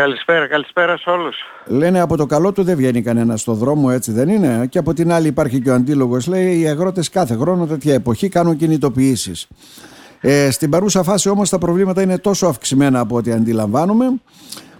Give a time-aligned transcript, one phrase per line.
[0.00, 1.36] Καλησπέρα, καλησπέρα σε όλους.
[1.66, 4.66] Λένε από το καλό του δεν βγαίνει κανένα στο δρόμο, έτσι δεν είναι.
[4.66, 8.28] Και από την άλλη υπάρχει και ο αντίλογος, λέει οι αγρότες κάθε χρόνο τέτοια εποχή
[8.28, 9.48] κάνουν κινητοποιήσεις.
[10.20, 14.04] Ε, στην παρούσα φάση όμως τα προβλήματα είναι τόσο αυξημένα από ό,τι αντιλαμβάνουμε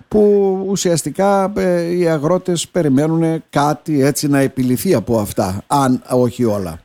[0.09, 0.23] που
[0.69, 6.79] ουσιαστικά ε, οι αγρότες περιμένουν κάτι έτσι να επιληθεί από αυτά, αν όχι όλα.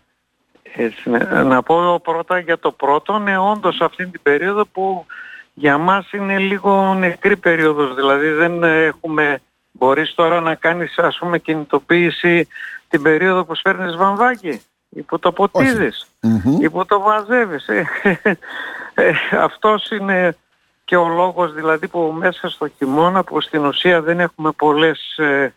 [0.76, 1.44] Έτσι, ναι.
[1.44, 5.06] Να πω πρώτα για το πρώτο, ναι όντως αυτή την περίοδο που
[5.54, 9.42] για μας είναι λίγο νεκρή περίοδος, δηλαδή δεν έχουμε,
[9.72, 12.48] μπορείς τώρα να κάνεις ας πούμε κινητοποίηση
[12.88, 16.08] την περίοδο που σφέρνεις βαμβάκι ή που το ποτίζεις
[16.60, 17.68] ή που το βαζεύεις.
[17.68, 17.88] Ε,
[18.94, 20.38] ε, αυτός είναι
[20.86, 25.54] και ο λόγος δηλαδή που μέσα στο χειμώνα που στην ουσία δεν έχουμε πολλές ε,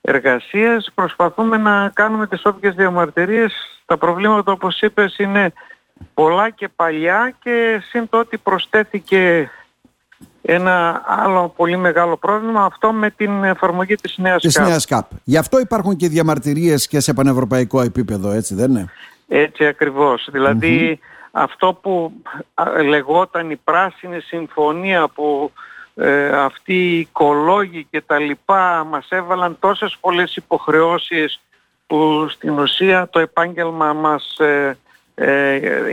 [0.00, 3.52] εργασίες προσπαθούμε να κάνουμε τις όποιες διαμαρτυρίες.
[3.86, 5.52] Τα προβλήματα όπως είπες είναι
[6.14, 9.50] πολλά και παλιά και σύν ότι προσθέθηκε
[10.42, 14.66] ένα άλλο πολύ μεγάλο πρόβλημα αυτό με την εφαρμογή της νέας της ΚΑΠ.
[14.66, 15.10] Νέας ΚΑΠ.
[15.24, 18.88] Γι' αυτό υπάρχουν και διαμαρτυρίες και σε πανευρωπαϊκό επίπεδο, έτσι δεν είναι;
[19.28, 20.28] Έτσι ακριβώς.
[20.32, 22.12] Δηλαδή αυτό που
[22.84, 25.52] λεγόταν η πράσινη συμφωνία που
[25.94, 31.40] ε, αυτοί οι οικολόγοι και τα λοιπά μας έβαλαν τόσες πολλές υποχρεώσεις
[31.86, 34.76] που στην ουσία το επάγγελμα μας ε, ε,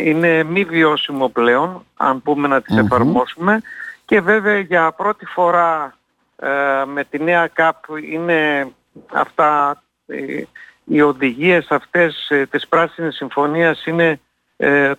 [0.05, 3.61] είναι μη βιώσιμο πλέον, αν πούμε να τις εφαρμόσουμε.
[4.05, 5.97] Και βέβαια για πρώτη φορά
[6.35, 6.49] ε,
[6.85, 7.75] με τη νέα ΚΑΠ
[8.11, 8.67] είναι
[9.13, 10.47] αυτά, οι,
[10.83, 14.19] οι οδηγίες αυτές ε, της Πράσινης Συμφωνίας είναι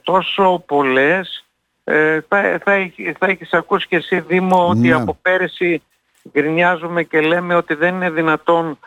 [0.03, 1.45] τόσο πολλές.
[2.29, 4.95] θα, θα, θα έχεις ακούσει και εσύ Δήμο ότι ναι.
[4.95, 5.83] από πέρυσι
[6.33, 8.79] γκρινιάζουμε και λέμε ότι δεν είναι δυνατόν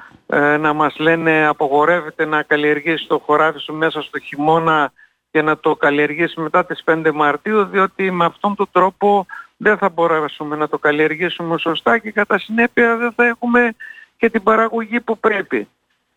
[0.59, 4.91] να μας λένε απογορεύεται να καλλιεργήσεις το χωράφι σου μέσα στο χειμώνα
[5.31, 9.25] και να το καλλιεργήσει μετά τις 5 Μαρτίου διότι με αυτόν τον τρόπο
[9.57, 13.75] δεν θα μπορέσουμε να το καλλιεργήσουμε σωστά και κατά συνέπεια δεν θα έχουμε
[14.17, 15.67] και την παραγωγή που πρέπει.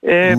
[0.00, 0.34] Ε,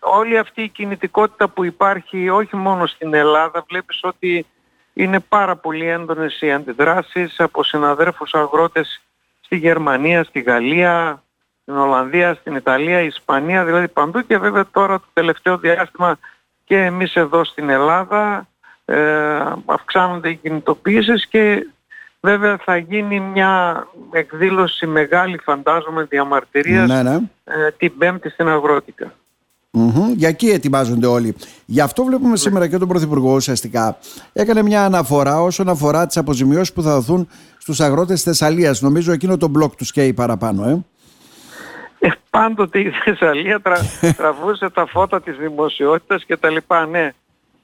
[0.00, 4.46] Όλη αυτή η κινητικότητα που υπάρχει όχι μόνο στην Ελλάδα βλέπεις ότι
[4.92, 9.00] είναι πάρα πολύ έντονες οι αντιδράσεις από συναδέρφους αγρότες
[9.40, 11.22] στη Γερμανία, στη Γαλλία,
[11.62, 16.18] στην Ολλανδία, στην Ιταλία, Ισπανία, δηλαδή παντού και βέβαια τώρα το τελευταίο διάστημα
[16.70, 18.48] και εμείς εδώ στην Ελλάδα
[18.84, 18.96] ε,
[19.64, 21.66] αυξάνονται οι κινητοποίησεις και
[22.20, 27.14] βέβαια θα γίνει μια εκδήλωση μεγάλη φαντάζομαι διαμαρτυρίας ναι, ναι.
[27.44, 29.12] Ε, την Πέμπτη στην αγροτικα
[30.16, 31.36] Για εκεί ετοιμάζονται όλοι.
[31.66, 33.98] Γι' αυτό βλέπουμε σήμερα και τον Πρωθυπουργό ουσιαστικά
[34.32, 37.28] έκανε μια αναφορά όσον αφορά τις αποζημιώσεις που θα δοθούν
[37.58, 38.80] στους αγρότες Θεσσαλίας.
[38.80, 40.68] Νομίζω εκείνο το μπλοκ τους καίει παραπάνω.
[40.68, 40.84] Ε.
[42.02, 43.76] Ε, πάντοτε η Θεσσαλία τρα,
[44.16, 46.86] τραβούσε τα φώτα της δημοσιότητας και τα λοιπά.
[46.86, 47.12] Ναι,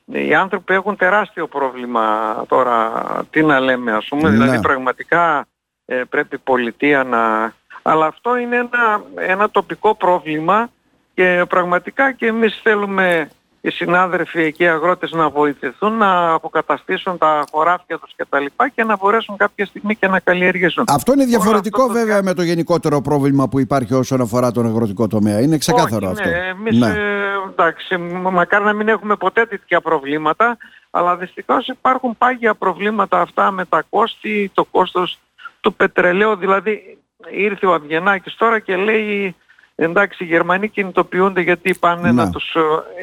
[0.05, 2.93] οι άνθρωποι έχουν τεράστιο πρόβλημα τώρα,
[3.31, 4.61] τι να λέμε ας πούμε, δηλαδή ναι.
[4.61, 5.47] πραγματικά
[5.85, 7.53] ε, πρέπει η πολιτεία να...
[7.83, 10.69] Αλλά αυτό είναι ένα, ένα τοπικό πρόβλημα
[11.15, 13.31] και πραγματικά και εμείς θέλουμε
[13.67, 18.69] οι συνάδελφοι εκεί οι αγρότες να βοηθηθούν να αποκαταστήσουν τα χωράφια τους και τα λοιπά
[18.69, 20.85] και να μπορέσουν κάποια στιγμή και να καλλιεργήσουν.
[20.89, 25.41] Αυτό είναι διαφορετικό βέβαια με το γενικότερο πρόβλημα που υπάρχει όσον αφορά τον αγροτικό τομέα.
[25.41, 26.29] Είναι ξεκάθαρο Όχι, αυτό.
[26.29, 26.87] Ναι, εμείς ναι.
[26.87, 27.97] Ε, εντάξει,
[28.31, 30.57] μακάρι να μην έχουμε ποτέ τέτοια προβλήματα,
[30.91, 35.19] αλλά δυστυχώς υπάρχουν πάγια προβλήματα αυτά με τα κόστη, το κόστος
[35.61, 36.37] του πετρελαίου.
[36.37, 36.99] Δηλαδή
[37.31, 39.37] ήρθε ο Αυγενάκης τώρα και λέει
[39.79, 42.55] Εντάξει, οι Γερμανοί κινητοποιούνται γιατί πάνε να, τους...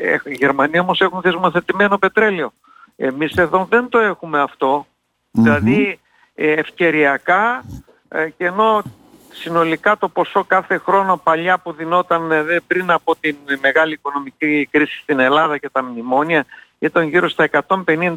[0.03, 2.53] Ε, οι Γερμανοί όμως έχουν θεσμοθετημένο πετρέλαιο.
[2.95, 4.45] Εμείς εδώ δεν το έχουμε
[5.31, 5.99] Δηλαδή
[6.35, 7.63] ε, ευκαιριακά
[8.07, 8.81] ε, και ενώ
[9.31, 12.31] συνολικά το ποσό κάθε χρόνο παλιά που δινόταν
[12.67, 16.45] πριν από την μεγάλη οικονομική κρίση στην Ελλάδα και τα μνημόνια
[16.79, 17.49] ήταν γύρω στα
[17.85, 18.15] 150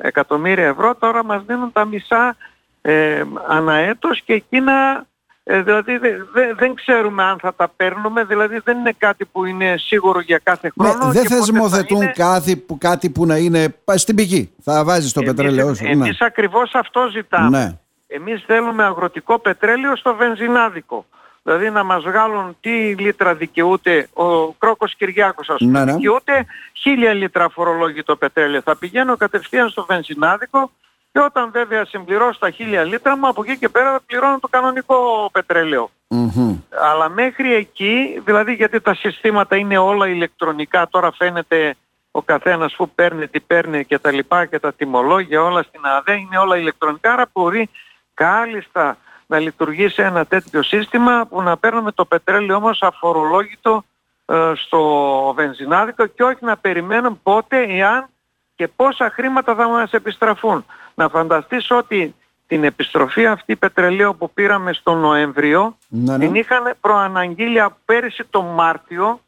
[0.00, 2.36] εκατομμύρια ευρώ, τώρα μας δίνουν τα μισά
[2.82, 5.06] ε, αναέτος και εκείνα
[5.44, 6.00] ε, δηλαδή
[6.56, 10.72] δεν ξέρουμε αν θα τα παίρνουμε, δηλαδή δεν είναι κάτι που είναι σίγουρο για κάθε
[10.74, 11.06] ναι, χρόνο.
[11.06, 12.12] Ναι, δεν θεσμοθετούν είναι...
[12.16, 14.52] κάτι, που, κάτι που να είναι στην πηγή.
[14.62, 15.84] Θα βάζεις το εμείς, πετρέλαιο σου.
[15.86, 16.26] Εμείς ναι.
[16.26, 17.58] ακριβώς αυτό ζητάμε.
[17.58, 17.78] Ναι.
[18.06, 21.06] Εμείς θέλουμε αγροτικό πετρέλαιο στο βενζινάδικο.
[21.42, 25.78] Δηλαδή να μας βγάλουν τι λίτρα δικαιούται ο Κρόκος Κυριάκος ας πούμε.
[25.78, 25.92] Ναι, ναι.
[25.92, 28.60] Δικαιούται χίλια λίτρα φορολόγητο πετρέλαιο.
[28.62, 30.70] Θα πηγαίνω κατευθείαν στο βενζινάδικο
[31.12, 35.30] και όταν βέβαια συμπληρώσω τα χίλια λίτρα μου, από εκεί και πέρα πληρώνω το κανονικό
[36.92, 41.74] Αλλά μέχρι εκεί, δηλαδή γιατί τα συστήματα είναι όλα ηλεκτρονικά, τώρα φαίνεται
[42.10, 46.12] ο καθένας που παίρνει, τι παίρνει και τα λοιπά και τα τιμολόγια όλα στην ΑΔΕ
[46.12, 47.70] είναι όλα ηλεκτρονικά, άρα μπορεί
[48.14, 53.84] κάλλιστα να λειτουργήσει ένα τέτοιο σύστημα που να παίρνουμε το πετρέλαιο όμως αφορολόγητο
[54.26, 54.82] ε, στο
[55.36, 58.06] βενζινάδικο και όχι να περιμένουν πότε, εάν
[58.54, 60.64] και πόσα χρήματα θα μας επιστραφούν.
[60.94, 62.14] Να φανταστείς ότι
[62.46, 66.24] την επιστροφή αυτή πετρελαίου που πήραμε στο Νοέμβριο Ναι, ναι.
[66.24, 69.20] την είχαν προαναγγείλει από πέρυσι το Μάρτιο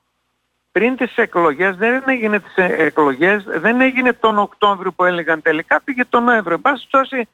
[0.72, 5.80] πριν τις εκλογές, δεν έγινε τις ε- εκλογές, δεν έγινε τον Οκτώβριο που έλεγαν τελικά,
[5.84, 6.54] πήγε τον Νοέμβριο.
[6.54, 7.28] Εν πάση περιπτώσει,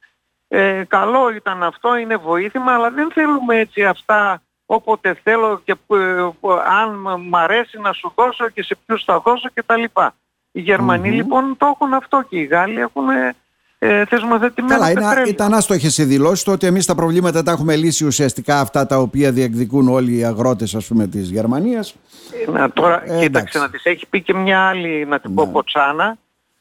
[0.49, 5.95] ε, καλό ήταν αυτό, είναι βοήθημα, αλλά δεν θέλουμε έτσι αυτά όποτε θέλω και που-
[5.95, 9.85] ε, που- αν μ- μ' αρέσει να σου δώσω και σε ποιους θα δώσω κτλ.
[10.53, 11.15] Οι γερμανοι Μμμ.
[11.15, 13.05] λοιπόν το έχουν αυτό και οι Γάλλοι έχουν
[13.83, 15.29] ε, ε, θεσμοθετημένο Καλά, είναι, πετρέλαιο.
[15.31, 18.97] ήταν άστοχε οι δηλώσει του ότι εμείς τα προβλήματα τα έχουμε λύσει ουσιαστικά αυτά τα
[18.99, 20.77] οποία διεκδικούν όλοι οι αγρότες
[21.11, 21.95] της Γερμανίας.
[22.53, 23.59] Να, τώρα, Ε, κοίταξε εντάξει.
[23.59, 25.51] να της έχει πει και μια άλλη, να την πω Ναι.
[25.53, 26.17] ποτσάνα.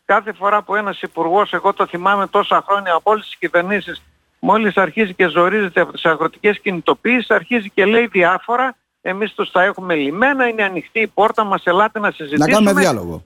[0.05, 4.01] Κάθε φορά που ένας υπουργός, εγώ το θυμάμαι τόσα χρόνια από όλες τις κυβερνήσεις,
[4.39, 9.63] μόλις αρχίζει και ζορίζεται από τις αγροτικές κινητοποίησεις, αρχίζει και λέει διάφορα, εμείς τους τα
[9.63, 12.51] έχουμε λιμένα, είναι ανοιχτή η πόρτα μας, ελάτε να Να συζητήσουμε.
[12.51, 13.23] κάνουμε διάλογο.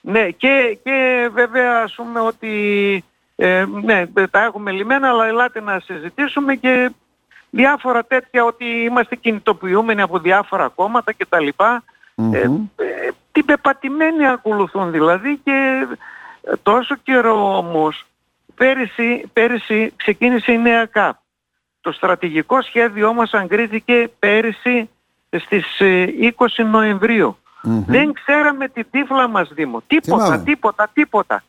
[0.00, 2.48] Ναι, και, και βέβαια ας πούμε ότι
[3.44, 6.90] ε, ναι, τα έχουμε λιμένα, αλλά ελάτε να συζητήσουμε και
[7.50, 11.48] διάφορα τέτοια ότι είμαστε κινητοποιούμενοι από διάφορα κόμματα κτλ.
[12.14, 12.34] Μμμ.
[12.34, 15.86] Ε, ε, την πεπατημένη ακολουθούν δηλαδή και
[16.42, 18.06] ε, τόσο καιρό όμως
[18.54, 21.16] πέρυσι, πέρυσι ξεκίνησε η νέα ΚΑΠ.
[21.80, 24.90] Το στρατηγικό σχέδιό μας αγκρίθηκε πέρυσι
[25.30, 26.06] στις ε,
[26.36, 27.84] 20 νοεμβριου Μμμ.
[27.86, 29.82] Δεν ξέραμε την τύφλα μας Δήμο.
[29.86, 30.42] Τίποτα, Θυμάμαι.
[30.44, 31.42] τίποτα, τίποτα.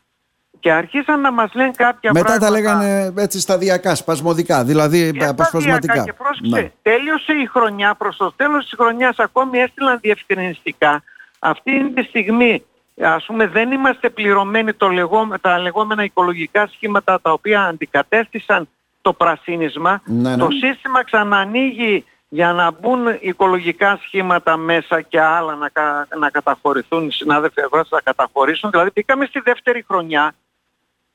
[0.64, 2.46] Και αρχίσαν να μας λένε κάποια Μετά πράγματα.
[2.46, 5.76] τα λέγανε έτσι σταδιακά, σπασμωδικά, δηλαδή Και αποσπασματικά.
[5.94, 6.04] σταδιακά.
[6.04, 6.70] Και πρόσεξε, Ναι.
[6.82, 11.02] τέλειωσε η χρονιά, προς το τέλος της χρονιάς ακόμη έστειλαν διευκρινιστικά.
[11.38, 12.64] Αυτή τη στιγμή,
[13.00, 18.68] ας πούμε, δεν είμαστε πληρωμένοι το λεγό, τα λεγόμενα οικολογικά σχήματα τα οποία αντικατέστησαν
[19.02, 20.02] το πρασίνισμα.
[20.04, 20.36] Ναι, ναι.
[20.36, 27.06] Το σύστημα ξανανοίγει για να μπουν οικολογικά σχήματα μέσα και άλλα να, κα- να καταχωρηθούν,
[27.06, 28.70] οι συνάδελφοι αγρότες να καταχωρήσουν.
[28.70, 30.34] Δηλαδή μπήκαμε στη δεύτερη χρονιά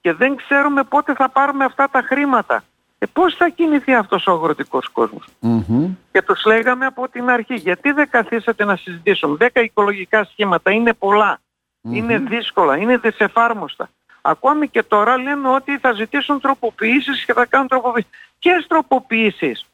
[0.01, 2.63] και δεν ξέρουμε πότε θα πάρουμε αυτά τα χρήματα.
[3.01, 5.25] Ε, πώς θα κινηθεί αυτός ο αγροτικός κόσμος.
[5.39, 5.95] Μμμ.
[6.11, 9.35] Και τους λέγαμε από την αρχή, γιατί δεν καθίσατε να συζητήσουμε.
[9.35, 11.39] Δέκα οικολογικά σχήματα είναι πολλά,
[11.81, 13.89] είναι δύσκολα, είναι δυσεφάρμοστα.
[14.21, 18.09] Ακόμη και τώρα λένε ότι θα ζητήσουν τροποποιήσεις και θα κάνουν τροποποιήσεις.
[18.39, 19.65] Ποιες τροποποιήσεις;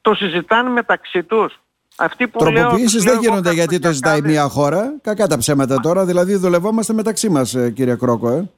[0.00, 1.58] Το συζητάνε μεταξύ τους.
[1.96, 4.54] Αυτοί που λέω, Τροποποιήσεις τους δεν λέω εγώ γίνονται γιατί το ζητάει καρποτιακάδες.
[4.54, 4.94] μία χώρα.
[5.02, 6.04] Κακά τα ψέματα τώρα.
[6.04, 8.28] Δηλαδή δουλευόμαστε μεταξύ μας, κύριε Κρόκο.
[8.30, 8.50] Ε.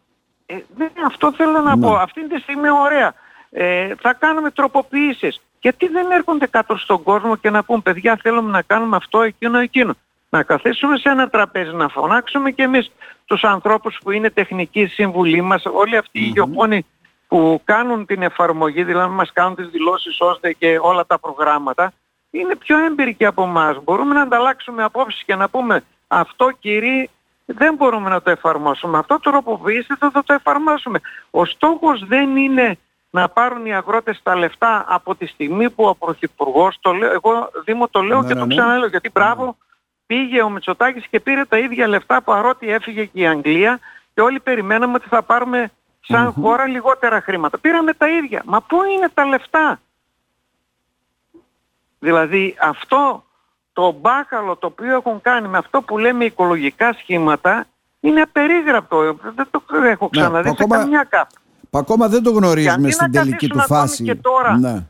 [0.51, 1.87] Ε, ναι, αυτό θέλω να Ναι.
[1.87, 1.95] πω.
[1.95, 3.15] Αυτή τη στιγμή ωραία.
[3.51, 5.41] Ε, θα κάνουμε τροποποιήσεις.
[5.61, 9.59] Γιατί δεν έρχονται κάτω στον κόσμο και να πούν παιδιά θέλουμε να κάνουμε αυτό, εκείνο,
[9.59, 9.95] εκείνο.
[10.31, 12.93] Να καθίσουμε σε ένα τραπέζι, να φωνάξουμε και εμείς
[13.25, 16.87] τους ανθρώπους που είναι τεχνικοί σύμβουλοι μας, όλοι αυτοί οι γεωπόνοι
[17.29, 21.93] που κάνουν την εφαρμογή, δηλαδή μας κάνουν τις δηλώσεις ώστε και όλα τα προγράμματα,
[22.31, 23.83] είναι πιο έμπειροι από εμάς.
[23.85, 27.09] Μπορούμε να ανταλλάξουμε απόψεις και να πούμε αυτό κύριε
[27.53, 28.99] δεν μπορούμε να το εφαρμόσουμε.
[28.99, 31.01] Αυτό το τροποποιήστε θα το εφαρμόσουμε.
[31.31, 32.79] Ο στόχος δεν είναι
[33.11, 37.51] να πάρουν οι αγρότες τα λεφτά από τη στιγμή που ο Πρωθυπουργός, το λέω, εγώ
[37.65, 38.55] Δήμο το λέω Ναι, και ναι, το ναι.
[38.55, 39.57] ξαναλέω, γιατί μπράβο
[40.07, 43.79] πήγε ο Μητσοτάκης και πήρε τα ίδια λεφτά παρότι έφυγε και η Αγγλία
[44.15, 45.71] και όλοι περιμέναμε ότι θα πάρουμε
[46.01, 47.59] σαν χώρα λιγότερα χρήματα.
[47.59, 48.43] Πήραμε τα ίδια.
[48.45, 49.81] Μα πού είναι τα λεφτά;
[51.99, 53.25] Δηλαδή αυτό
[53.73, 57.67] το μπάχαλο το οποίο έχουν κάνει με αυτό που λέμε οικολογικά σχήματα
[58.01, 59.17] είναι απερίγραπτο.
[59.35, 61.35] Δεν το έχω ξαναδεί σε ακόμα- καμιά κάπου.
[61.71, 64.05] Που ακόμα δεν το Και γνωρίζουμε αντί στην να τελική καθίσουν του ακόμη φάση.
[64.05, 64.87] και τώρα Ναι.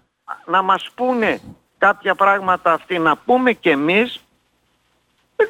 [0.46, 1.40] να μας πούνε
[1.78, 4.20] κάποια πράγματα αυτοί να πούμε και εμείς ε,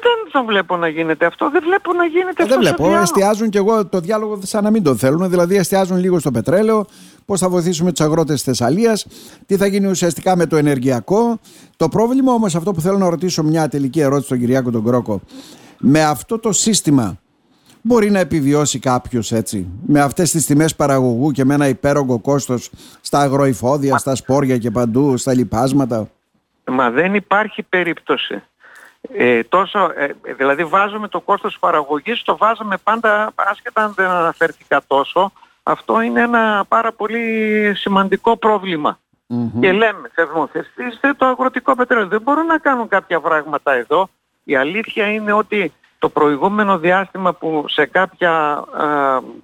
[0.01, 1.49] δεν το βλέπω να γίνεται αυτό.
[1.49, 2.47] Δεν βλέπω να γίνεται Ε, αυτό.
[2.47, 2.83] δεν βλέπω.
[2.83, 3.01] διάλογο.
[3.01, 5.29] Εστιάζουν και εγώ το διάλογο σαν να μην το θέλουν.
[5.29, 6.85] Δηλαδή, εστιάζουν λίγο στο πετρέλαιο,
[7.25, 9.07] πώς θα βοηθήσουμε τους αγρότες της Θεσσαλίας,
[9.45, 11.39] τι θα γίνει ουσιαστικά με το ενεργειακό.
[11.77, 15.21] Το πρόβλημα όμως, αυτό που θέλω να ρωτήσω, μια τελική ερώτηση στον Κυριάκο τον Κρόκο.
[15.79, 17.17] Με αυτό το σύστημα
[17.81, 22.69] μπορεί να επιβιώσει κάποιος έτσι, με αυτές τις τιμές παραγωγού και με ένα υπέρογκο κόστος
[23.01, 26.07] στα αγροϊφόδια, στα σπόρια και παντού, στα λοιπάσματα;
[26.71, 28.41] Μα δεν υπάρχει περίπτωση.
[29.01, 34.81] Ε, τόσο, ε, δηλαδή βάζουμε το κόστος παραγωγής, το βάζουμε πάντα, άσχετα αν δεν αναφέρθηκα
[34.87, 35.31] τόσο,
[35.63, 38.99] αυτό είναι ένα πάρα πολύ σημαντικό πρόβλημα.
[39.59, 42.07] Και λέμε, θεσμοθεστήστε το αγροτικό πετρέλαιο.
[42.07, 44.09] Δεν μπορούν να κάνουν κάποια πράγματα εδώ.
[44.43, 48.65] Η αλήθεια είναι ότι το προηγούμενο διάστημα που σε κάποια α,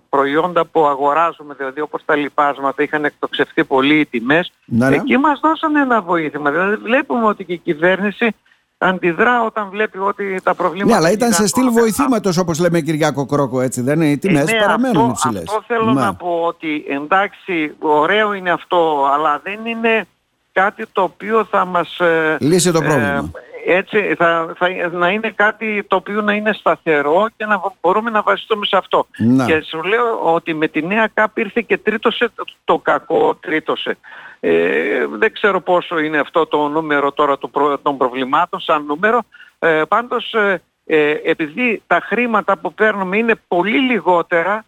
[0.09, 4.95] προϊόντα που αγοράζουμε, δηλαδή όπως τα λοιπάσματα, είχαν εκτοξευτεί πολύ οι τιμές, Ναι, ναι.
[4.95, 6.51] εκεί μας δώσανε ένα βοήθημα.
[6.51, 8.35] Δηλαδή βλέπουμε ότι και η κυβέρνηση
[8.77, 10.91] αντιδρά όταν βλέπει ότι τα προβλήματα...
[10.91, 11.71] Ναι, αλλά ήταν σε γιγαντώνονται.
[11.71, 15.11] στυλ βοηθήματος, όπως λέμε, Κυριάκο Κρόκο, έτσι δεν είναι; Οι τιμές Ε, ναι, παραμένουν αυτό,
[15.11, 15.43] υψηλές.
[15.47, 20.07] Αυτό θέλω να πω ότι εντάξει, ωραίο είναι αυτό, αλλά δεν είναι
[20.51, 21.99] κάτι το οποίο θα μας...
[21.99, 23.31] ε, Λύσει το ε, πρόβλημα.
[23.69, 28.21] Έτσι θα, θα, να είναι κάτι το οποίο να είναι σταθερό και να μπορούμε να
[28.21, 29.07] βασιστούμε σε αυτό.
[29.17, 29.45] Να.
[29.45, 32.29] Και σου λέω ότι με τη νέα ΚΑΠ ήρθε και τρίτωσε
[32.63, 33.97] το κακό, τρίτωσε.
[34.39, 37.37] Ε, δεν ξέρω πόσο είναι αυτό το νούμερο τώρα
[37.81, 39.19] των προβλημάτων σαν νούμερο.
[39.59, 44.65] Ε, πάντως ε, ε, επειδή τα χρήματα που παίρνουμε είναι πολύ λιγότερα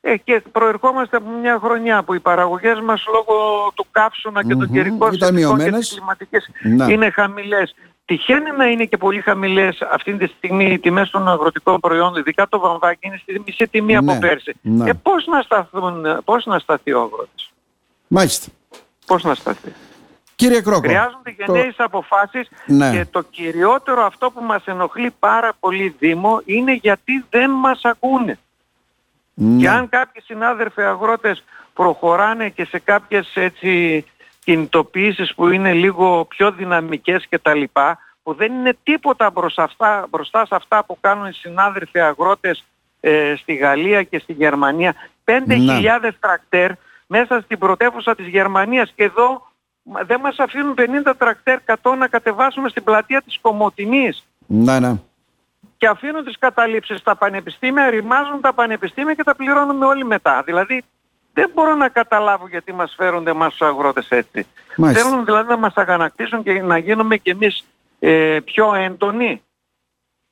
[0.00, 4.70] ε, και προερχόμαστε από μια χρονιά που οι παραγωγές μας λόγω του καύσωνα και των
[4.72, 6.50] καιρικών συνθήκων και τις κλιματικές
[6.88, 7.74] είναι χαμηλές.
[8.06, 12.48] Τυχαίνει να είναι και πολύ χαμηλές αυτή τη στιγμή οι τιμές των αγροτικών προϊόντων, ειδικά
[12.48, 14.54] το βαμβάκι είναι στη μισή τιμή ναι, από πέρσι.
[14.60, 14.90] Ναι.
[14.90, 17.52] Ε, πώς να, σταθούν, πώς να σταθεί ο αγρότης;
[18.06, 18.50] Μάλιστα.
[19.06, 19.72] Πώς να σταθεί;
[20.36, 20.80] Κύριε Κρόκο.
[20.80, 21.84] Χρειάζονται γενναίες το...
[21.84, 22.90] αποφάσεις ναι.
[22.90, 28.38] και το κυριότερο αυτό που μας ενοχλεί πάρα πολύ Δήμο είναι γιατί δεν μας ακούνε.
[29.34, 29.60] Ναι.
[29.60, 31.44] Και αν κάποιοι συνάδελφοι αγρότες
[31.74, 34.04] προχωράνε και σε κάποιες έτσι
[34.46, 39.70] κινητοποιήσεις που είναι λίγο πιο δυναμικές και τα λοιπά, που δεν είναι τίποτα μπροστά,
[40.10, 42.64] μπροστά σε αυτά που κάνουν οι συνάδελφοι αγρότες
[43.00, 44.94] ε, στη Γαλλία και στη Γερμανία.
[45.24, 46.12] 5.000 ναι.
[46.20, 46.70] τρακτέρ
[47.06, 49.46] μέσα στην πρωτεύουσα της Γερμανίας και εδώ
[50.06, 54.26] δεν μας αφήνουν 50 τρακτέρ 100 να κατεβάσουμε στην πλατεία της Κομωτινής.
[54.46, 54.96] Ναι, ναι
[55.76, 60.42] και αφήνουν τις καταλήψεις στα πανεπιστήμια, ρημάζουν τα πανεπιστήμια και τα πληρώνουμε όλοι μετά.
[60.42, 60.82] Δηλαδή
[61.36, 64.46] δεν μπορώ να καταλάβω γιατί μας φέρονται εμάς τους αγρότες έτσι.
[64.76, 65.08] Μάλιστα.
[65.08, 67.64] Θέλουν δηλαδή να μας αγανακτήσουν και να γίνουμε κι εμείς
[67.98, 69.42] ε, πιο εντονοι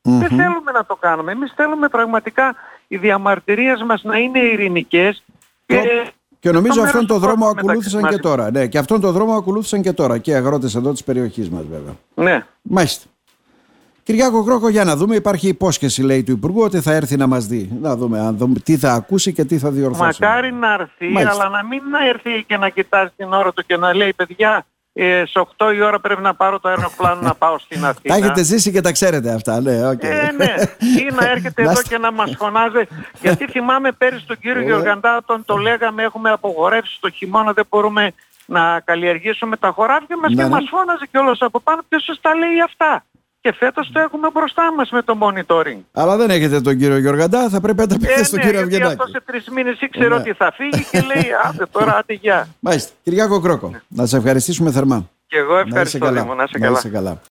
[0.01, 1.33] Δεν θέλουμε να το κάνουμε.
[1.33, 2.55] Εμείς θέλουμε πραγματικά
[2.89, 5.25] οι διαμαρτυρίες μας να είναι ειρηνικές
[5.67, 6.13] και...
[6.41, 8.51] Και νομίζω αυτόν τον δρόμο ακολούθησαν και τώρα.
[8.51, 11.65] Ναι, και αυτόν τον δρόμο ακολούθησαν και τώρα και οι αγρότες εδώ της περιοχής μας
[11.67, 11.95] βέβαια.
[12.15, 12.47] Ναι.
[12.63, 13.09] Μάλιστα.
[14.05, 17.47] Κυριάκο Κρόκο, για να δούμε, υπάρχει υπόσχεση λέει του Υπουργού ότι θα έρθει να μας
[17.47, 17.71] δει.
[17.81, 20.23] Να δούμε, αν δούμε τι θα ακούσει και τι θα διορθώσει.
[20.23, 23.77] Μακάρι να έρθει, αλλά να μην να έρθει και να κοιτάζει την ώρα του και
[23.77, 27.59] να λέει παιδιά, ε, σε 8 η ώρα πρέπει να πάρω το αεροπλάνο να πάω
[27.59, 28.15] στην Αθήνα.
[28.15, 29.91] Τα έχετε ζήσει και τα ξέρετε αυτά, ναι.
[29.91, 30.05] Okay.
[30.05, 30.55] Ε, ναι.
[30.79, 32.87] Ή να έρχεται εδώ και να μας φωνάζει.
[33.21, 38.13] Γιατί θυμάμαι πέρυσι τον κύριο Γεωργαντά, τον το λέγαμε, έχουμε απογορεύσει το χειμώνα, δεν μπορούμε
[38.47, 40.49] να καλλιεργήσουμε τα χωράφια μας ναι, και ναι.
[40.49, 43.05] μας φώναζε κιόλας από πάνω ποιος σας τα λέει αυτά
[43.45, 45.81] και φέτος το έχουμε μπροστά μας με το monitoring.
[45.93, 48.61] Αλλά δεν έχετε τον κύριο Γιωργαντά, θα πρέπει να τα πείτε ε, στον ναι, κύριο
[48.61, 48.93] Αυγενάκη.
[48.93, 50.15] αυτός σε τρεις μήνες ήξερε ναι.
[50.15, 52.49] ότι θα φύγει και λέει άντε τώρα άντε γεια.
[52.61, 52.93] Μάλιστα.
[53.03, 55.11] Κυριάκο Κρόκο, να σε ευχαριστήσουμε θερμά.
[55.27, 56.35] Και εγώ ευχαριστώ, να είσαι καλά.
[56.59, 57.21] Να είσαι καλά.